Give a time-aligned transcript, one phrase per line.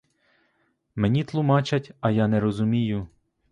[0.95, 3.07] Мені тлумачать, а я не розумію.